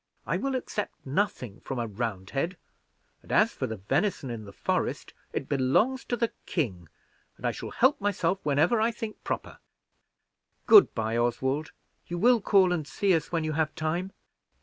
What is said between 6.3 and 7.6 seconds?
king, and I